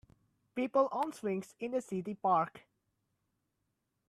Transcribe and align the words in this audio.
People 0.55 0.89
on 0.91 1.13
swings 1.13 1.53
in 1.59 1.75
a 1.75 1.81
city 1.81 2.15
park. 2.15 2.63